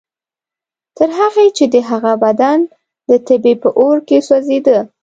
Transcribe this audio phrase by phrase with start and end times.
[0.97, 2.59] تر هغې چې د هغه بدن
[3.09, 4.79] د تبې په اور کې سوځېده.